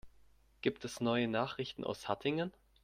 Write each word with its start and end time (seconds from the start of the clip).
Gibt 0.61 0.83
es 0.83 0.99
neue 0.99 1.27
Nachrichten 1.27 1.83
aus 1.83 2.07
Hattingen? 2.09 2.51